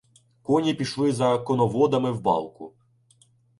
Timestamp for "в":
2.11-2.21